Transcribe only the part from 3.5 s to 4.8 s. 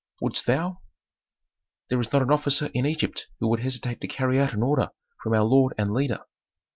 hesitate to carry out an